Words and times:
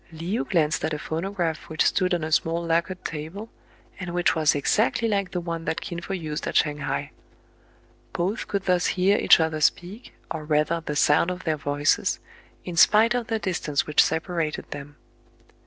Le 0.11 0.39
ou 0.39 0.43
glanced 0.43 0.83
at 0.83 0.95
a 0.95 0.97
phonograph 0.97 1.69
which 1.69 1.85
stood 1.85 2.11
on 2.11 2.23
a 2.23 2.31
small 2.31 2.65
lacquered 2.65 3.05
table, 3.05 3.51
and 3.99 4.15
which 4.15 4.33
was 4.33 4.55
exactly 4.55 5.07
like 5.07 5.29
the 5.29 5.39
one 5.39 5.65
that 5.65 5.79
Kin 5.79 6.01
Fo 6.01 6.11
used 6.15 6.47
at 6.47 6.55
Shang 6.55 6.79
hai. 6.79 7.11
Both 8.11 8.47
could 8.47 8.63
thus 8.65 8.87
hear 8.97 9.15
each 9.19 9.39
other 9.39 9.61
speak, 9.61 10.13
or 10.31 10.43
rather 10.43 10.81
the 10.81 10.95
sound 10.95 11.29
of 11.29 11.43
their 11.43 11.55
voices, 11.55 12.19
in 12.65 12.75
spite 12.77 13.13
of 13.13 13.27
the 13.27 13.37
distance 13.37 13.85
which 13.85 14.01
sepa 14.01 14.35
rated 14.35 14.71
them. 14.71 14.95